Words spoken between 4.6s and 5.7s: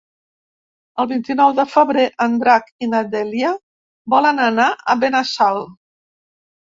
a Benassal.